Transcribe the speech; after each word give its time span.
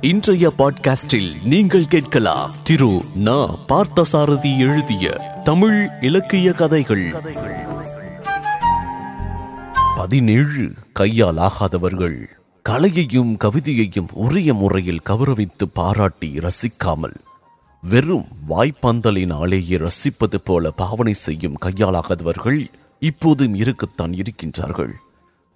இன்றைய 0.00 0.52
பாட்காஸ்டில் 0.58 1.44
நீங்கள் 1.44 1.86
கேட்கலாம். 1.86 2.52
திரு 2.64 3.04
ந 3.24 3.58
பார்த்தசாரதி 3.68 4.58
எழுதிய 4.58 5.10
தமிழ் 5.44 5.88
இலக்கிய 6.00 6.52
கதைகள். 6.52 7.14
பதினேழு 9.96 10.72
கையால் 10.92 11.36
ஆகாதவர்கள் 11.36 12.26
கலையையும் 12.62 13.36
கவிதையையும் 13.36 14.08
உரிய 14.12 14.54
முறையில் 14.54 15.00
கௌரவித்து 15.08 15.64
பாராட்டி 15.72 16.38
ரசிக்காமல். 16.38 17.14
வெறும் 17.82 18.26
வாய்ப்பந்தலினாலேயே 18.48 19.78
ரசிப்பது 19.78 20.36
போல 20.44 20.70
பாவனை 20.70 21.12
செய்யும் 21.12 21.58
கையாலாகாதவர்கள் 21.64 22.66
இப்போதும் 23.00 23.54
இருக்கத்தான் 23.54 24.12
இருக்கின்றார்கள். 24.12 24.92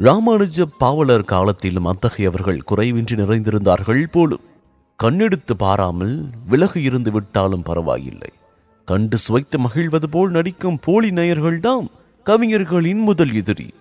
ராமானுஜ 0.01 0.65
பாவலர் 0.79 1.25
காலத்திலும் 1.25 1.87
அத்தகையவர்கள் 1.87 2.59
குறைவின்றி 2.71 3.15
நிறைந்திருந்தார்கள் 3.17 4.05
போலும் 4.07 4.45
கண்ணெடுத்து 5.03 5.55
பாராமல் 5.57 6.31
விலகு 6.47 6.83
இருந்து 6.83 7.11
விட்டாலும் 7.11 7.63
பரவாயில்லை. 7.63 8.31
கண்டு 8.85 9.19
சுவைத்து 9.19 9.59
மகிழ்வது 9.59 10.09
போல் 10.11 10.31
நடிக்கும் 10.31 10.79
போலி 10.79 11.11
நேயர்கள்தாம் 11.11 11.89
கவிஞர்களின் 12.25 13.01
முதல் 13.01 13.35
எதிரி. 13.35 13.75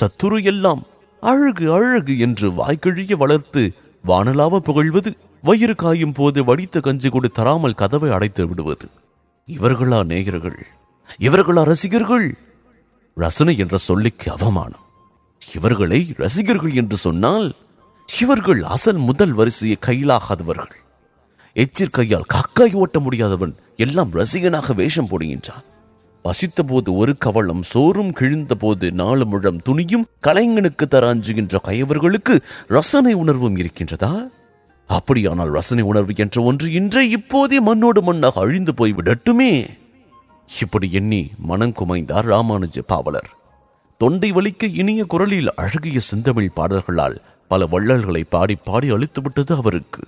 சத்துரு 0.00 0.44
எல்லாம் 0.44 0.82
அழகு 1.20 1.72
அழகு 1.72 2.18
என்று 2.18 2.50
வாய்க்கழிய 2.50 3.16
வளர்த்து 3.16 3.72
வானலாவ 4.06 4.58
புகழ்வது 4.58 5.16
வயிறு 5.42 5.74
காயும் 5.74 6.12
போது 6.12 6.44
வடித்த 6.44 6.80
கஞ்சி 6.80 7.08
கொடு 7.08 7.28
தராமல் 7.28 7.74
கதவை 7.74 8.10
அடைத்து 8.10 8.48
விடுவது. 8.48 8.88
இவர்களா 9.46 10.04
நேயர்கள்? 10.04 10.66
இவர்களா 11.18 11.62
ரசிகர்கள்? 11.62 12.36
ரசனை 13.14 13.58
என்ற 13.58 13.76
சொல்லுக்கு 13.76 14.30
அவமானம். 14.30 14.86
இவர்களை 15.54 16.12
ரசிகர்கள் 16.16 16.74
என்று 16.74 16.96
சொன்னால் 16.96 17.54
இவர்கள் 18.20 18.62
அசல் 18.62 18.96
முதல் 18.96 19.32
வரிசையை 19.32 19.78
கையிலாகாதவர்கள். 19.86 20.74
எச்சிற் 21.54 21.90
கையால் 21.90 22.24
காக்காய் 22.34 22.72
ஓட்ட 22.72 22.98
முடியாதவன் 22.98 23.54
எல்லாம் 23.76 24.10
ரசிகனாக 24.10 24.74
வேஷம் 24.74 25.08
போடுகின்றான். 25.08 25.64
பசித்த 26.22 26.62
போது 26.62 26.94
ஒரு 26.94 27.16
கவளம் 27.18 27.62
சோறும் 27.62 28.12
கிழிந்த 28.12 28.54
போது 28.54 28.92
நாலு 28.92 29.26
முழம் 29.26 29.60
துணியும் 29.68 30.04
கலைஞனுக்கு 30.22 30.86
தர 30.88 31.14
அஞ்சுகின்ற 31.14 31.60
கயவர்களுக்கு 31.64 32.40
ரசனை 32.68 33.12
உணர்வும் 33.12 33.56
இருக்கின்றதா? 33.56 34.28
அப்படியானால் 34.86 35.50
ரசனை 35.50 35.84
உணர்வு 35.84 36.12
என்ற 36.16 36.42
ஒன்று 36.42 36.72
இன்றே 36.72 37.08
இப்போதே 37.08 37.60
மண்ணோடு 37.60 38.02
மண்ணாக 38.02 38.32
அழிந்து 38.34 38.74
போய் 38.74 38.94
விடட்டுமே 38.94 39.68
இப்படி 40.60 40.90
எண்ணி 40.92 41.30
மனம் 41.38 41.72
குமைந்தார் 41.72 42.26
ராமானுஜ 42.34 42.78
பாவலர். 42.86 43.36
தொண்டை 44.00 44.28
வலிக்க 44.32 44.64
இனிய 44.80 45.00
குரலில் 45.04 45.48
அழகிய 45.62 45.98
செந்தமிழ் 46.08 46.54
பாடல்களால் 46.54 47.16
பல 47.50 47.66
வள்ளல்களை 47.66 48.20
பாடி 48.34 48.54
பாடி 48.68 48.88
அழித்துவிட்டது 48.92 49.52
அவருக்கு. 49.60 50.02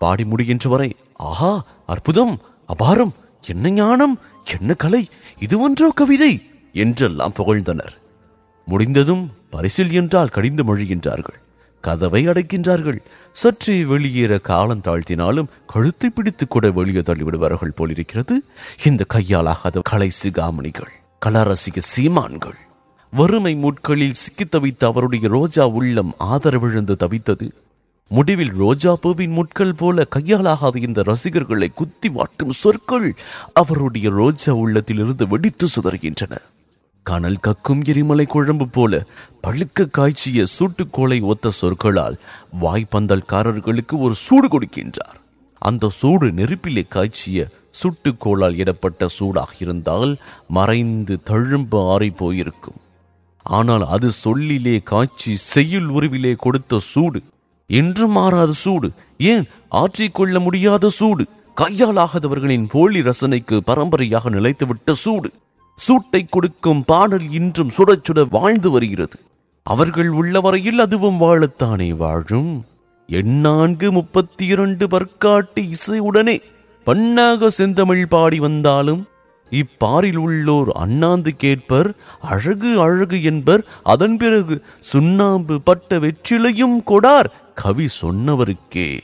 பாடி 0.00 0.24
முடிகின்ற 0.24 0.68
வரை 0.68 0.90
ஆஹா 1.28 1.52
அற்புதம் 1.86 2.34
அபாரம் 2.74 3.12
என்ன 3.44 3.70
ஞானம் 3.70 4.14
என்ன 4.54 4.74
கலை 4.74 5.02
இது 5.38 5.56
ஒன்றோ 5.60 5.88
கவிதை 6.00 6.30
என்றெல்லாம் 6.84 7.34
புகழ்ந்தனர். 7.38 7.94
முடிந்ததும் 8.66 9.24
பரிசில் 9.50 9.92
என்றால் 9.92 10.34
கடிந்து 10.36 10.64
மொழிகின்றார்கள். 10.64 11.38
கதவை 11.84 12.22
அடைக்கின்றார்கள். 12.28 13.00
சற்றே 13.32 13.76
வெளியேற 13.84 14.38
காலம் 14.50 14.84
தாழ்த்தினாலும் 14.86 15.52
கழுத்தை 15.66 16.10
பிடித்து 16.10 16.44
கூட 16.46 16.70
வெளியே 16.70 17.00
தள்ளிவிடுவார்கள் 17.00 17.76
போலிருக்கிறது. 17.80 18.36
இந்த 18.84 19.04
கையாலாகாத 19.14 19.84
கலை 19.90 20.10
சிகாமணிகள் 20.22 20.94
கலரசிக 21.26 21.78
சீமான்கள். 21.92 22.58
வறுமை 23.10 23.54
முட்களில் 23.54 24.14
சிக்கி 24.14 24.44
தவித்த 24.44 24.84
அவருடைய 24.84 25.28
ரோஜா 25.28 25.66
உள்ளம் 25.66 26.14
ஆதரவிழந்து 26.20 26.94
தவித்தது. 26.98 27.50
முடிவில் 28.08 28.52
ரோஜா 28.52 28.96
பூவின் 28.96 29.30
முட்கள் 29.30 29.74
போல 29.74 30.06
கையாலாகாத 30.16 30.76
இந்த 30.76 31.02
ரசிகர்களை 31.02 31.68
குத்தி 31.68 32.08
வாட்டும் 32.08 32.50
சொற்கள் 32.50 33.16
அவருடைய 33.52 34.10
ரோஜா 34.10 34.52
உள்ளத்திலிருந்து 34.52 35.28
வெடித்து 35.28 35.66
சுதறுகின்றன. 35.66 36.36
கனல் 37.02 37.38
கக்கும் 37.46 37.84
எரிமலை 37.84 38.26
குழம்பு 38.26 38.68
போல 38.68 39.06
பழுக்க 39.42 39.86
காய்ச்சிய 39.86 40.44
சூட்டுக்கோளை 40.58 41.20
ஒத்த 41.20 41.50
சொற்களால் 41.50 42.18
வாய்ப்பந்தல்காரர்களுக்கு 42.60 43.98
ஒரு 43.98 44.14
சூடு 44.14 44.48
கொடுக்கின்றார். 44.48 45.16
அந்த 45.58 45.88
சூடு 45.88 46.32
நெருப்பிலே 46.32 46.84
காய்ச்சிய 46.88 47.48
சுட்டுக்கோளால் 47.70 48.56
இடப்பட்ட 48.56 49.08
சூடாக 49.08 49.52
இருந்தால் 49.58 50.16
மறைந்து 50.48 51.18
தழும்பு 51.26 51.88
ஆறி 51.88 52.10
போயிருக்கும். 52.10 52.78
ஆனால் 53.48 53.86
அது 53.86 54.10
சொல்லிலே 54.10 54.80
காய்ச்சி 54.84 55.36
செய்யுள் 55.36 55.88
உருவிலே 55.88 56.34
கொடுத்த 56.34 56.78
சூடு. 56.78 57.22
என்றும் 57.66 58.12
மாறாத 58.12 58.52
சூடு. 58.52 58.92
ஏன்? 59.18 59.44
ஆற்றிக்கொள்ள 59.68 60.38
முடியாத 60.38 60.88
சூடு. 60.88 61.26
கையாலாகாதவர்களின் 61.56 62.66
போலி 62.68 63.00
ரசனைக்கு 63.00 63.56
பரம்பரையாக 63.56 64.30
நிலைத்துவிட்ட 64.30 64.92
சூடு. 64.92 65.30
சூட்டை 65.76 66.26
கொடுக்கும் 66.30 66.84
பாடல் 66.84 67.30
இன்றும் 67.30 67.70
சுட 67.76 67.96
சுட 67.96 68.26
வாழ்ந்து 68.30 68.70
வருகிறது. 68.70 69.18
அவர்கள் 69.62 70.08
உள்ள 70.08 70.40
வரையில் 70.40 70.78
அதுவும் 70.78 71.20
வாழத்தானே 71.20 71.96
வாழும். 71.96 72.64
எண்ணான்கு 73.08 73.90
முப்பத்தி 73.90 74.46
இரண்டு 74.46 74.86
பற்காட்டு 74.86 75.60
இசையுடனே 75.60 76.40
பண்ணாக 76.84 77.50
செந்தமிழ் 77.50 78.06
பாடி 78.06 78.38
வந்தாலும் 78.38 79.06
இப்பாரில் 79.50 80.16
உள்ளோர் 80.16 80.70
அண்ணாந்து 80.70 81.36
கேட்பர் 81.36 81.94
அழகு 82.20 82.80
அழகு 82.80 83.22
என்பர். 83.22 83.64
அதன் 83.82 84.16
பிறகு 84.16 84.64
சுண்ணாம்பு 84.80 85.60
பட்ட 85.60 85.98
வெற்றிலையும் 85.98 86.82
கொடார். 86.86 87.30
கவி 87.54 87.86
சொன்னவருக்கே. 88.02 88.98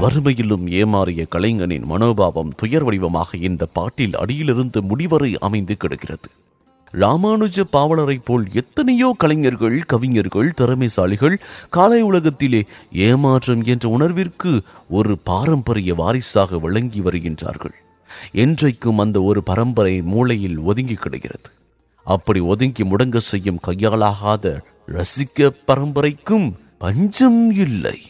வறுமையிலும் 0.00 0.68
ஏமாறிய 0.68 1.24
கலைஞனின் 1.24 1.84
மனோபாவம் 1.84 2.52
துயர் 2.56 2.84
வடிவமாக 2.84 3.36
இந்த 3.36 3.66
பாட்டில் 3.66 4.16
அடியிலிருந்து 4.16 4.82
முடிவரை 4.82 5.38
அமைந்து 5.40 5.76
கிடக்கிறது. 5.76 6.28
ராமானுஜ 6.92 7.64
பாவலரைப் 7.72 8.24
போல் 8.24 8.48
எத்தனையோ 8.52 9.14
கலைஞர்கள் 9.18 9.80
கவிஞர்கள் 9.80 10.54
திறமைசாலிகள் 10.60 11.36
காலை 11.70 12.02
உலகத்திலே 12.02 12.64
ஏமாற்றம் 12.92 13.62
என்ற 13.64 13.88
உணர்விற்கு 13.88 14.60
ஒரு 14.88 15.18
பாரம்பரிய 15.24 15.94
வாரிசாக 15.94 16.58
விளங்கி 16.58 17.00
வருகின்றார்கள். 17.00 17.74
என்றைக்கும் 18.32 18.98
அந்த 18.98 19.22
ஒரு 19.22 19.42
பரம்பரை 19.42 20.02
மூளையில் 20.02 20.58
ஒதுங்கி 20.58 20.94
கிடக்கிறது. 20.94 21.50
அப்படி 22.04 22.40
ஒதுங்கி 22.40 22.84
முடங்க 22.84 23.16
செய்யும் 23.16 23.60
கையாலாகாத 23.66 24.60
ரசிக்க 24.88 25.50
பரம்பரைக்கும் 25.66 26.52
பஞ்சம் 26.78 27.50
இல்லை. 27.50 28.00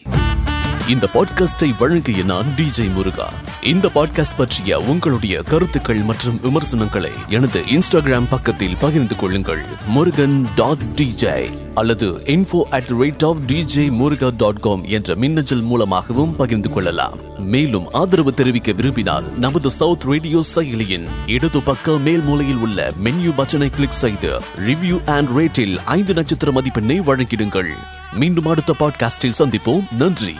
இந்த 0.89 1.07
பாட்காஸ்டை 1.13 1.77
வழங்கிய 1.79 2.23
நான் 2.23 2.45
டிஜே 2.57 2.93
முருகா. 2.93 3.33
இந்த 3.61 3.89
பாட்காஸ்ட் 3.95 4.37
பற்றிய 4.37 4.79
உங்களுடைய 4.79 5.41
கருத்துக்கள் 5.41 5.97
மற்றும் 5.97 6.39
விமர்சனங்களை 6.41 7.11
எனது 7.27 7.59
இன்ஸ்டாகிராம் 7.59 8.27
பக்கத்தில் 8.29 8.77
பகிர்ந்து 8.79 9.15
கொள்ளுங்கள். 9.15 9.65
முருகன் 9.87 10.47
டாட் 10.55 10.81
டிஜே 10.95 11.57
அல்லது 11.73 12.11
info 12.11 12.61
at 12.69 12.91
rate 12.99 13.25
of 13.25 13.37
DJ 13.47 13.91
Muruga 13.91 14.31
dot 14.37 14.59
com 14.59 14.83
என்ற 14.85 15.15
மின்னஞ்சல் 15.15 15.61
மூலமாகவும் 15.61 16.35
பகிர்ந்து 16.35 16.69
கொள்ளலாம். 16.69 17.17
மேலும் 17.37 17.91
ஆதரவு 17.91 18.33
தெரிவிக்க 18.33 18.71
விரும்பினால் 18.71 19.37
நமது 19.37 19.71
சவுத் 19.71 20.03
ரேடியோ 20.03 20.43
செயலியின் 20.55 21.07
இடது 21.27 21.61
பக்க 21.61 21.97
மேல் 21.97 22.21
மூலையில் 22.21 22.55
உள்ள 22.55 22.93
மென்யூ 23.03 23.33
பட்டனை 23.37 23.69
கிளிக் 23.69 23.91
செய்து 23.91 24.41
ரிவ்யூ 24.55 25.05
அண்ட் 25.05 25.29
ரேட்டில் 25.29 25.77
ஐந்து 25.85 26.13
நட்சத்திர 26.13 26.51
மதிப்பெண்ணை 26.51 26.99
வழங்கிடுங்கள். 26.99 27.69
மீண்டும் 28.13 28.45
அடுத்த 28.45 28.75
பாட்காஸ்டில் 28.79 29.33
சந்திப்போம். 29.39 29.83
நன்றி. 29.91 30.35